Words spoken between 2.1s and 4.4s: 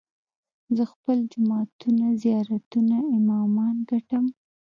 زيارتونه، امامان ګټم